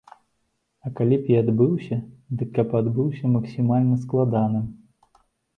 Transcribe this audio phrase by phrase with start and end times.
[0.85, 1.99] А калі б і адбыўся,
[2.39, 4.65] дык каб адбыўся максімальна складаным.